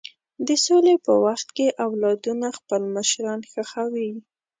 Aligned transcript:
د 0.47 0.49
سولې 0.65 0.95
په 1.05 1.13
وخت 1.25 1.47
کې 1.57 1.67
اولادونه 1.85 2.47
خپل 2.57 2.81
مشران 2.95 3.39
ښخوي. 3.51 4.09